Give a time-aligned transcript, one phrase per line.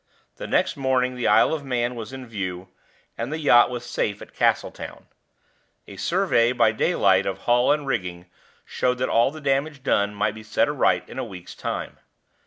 [0.37, 2.69] The next morning the Isle of Man was in view,
[3.19, 5.05] and the yacht was safe at Castletown.
[5.85, 8.25] A survey by daylight of hull and rigging
[8.65, 11.99] showed that all the damage done might be set right again in a week's time.